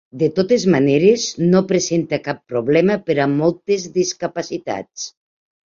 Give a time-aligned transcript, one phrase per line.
[0.21, 5.09] De totes maneres, no presenta cap problema per a moltes discapacitats.